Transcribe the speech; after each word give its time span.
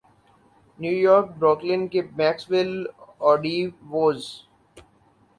new 0.79 0.97
York 1.05 1.27
Brooklyn 1.39 1.81
کے 1.91 1.99
Maxwell 2.17 2.71
آرڈی 3.27 3.57
was 3.91 4.21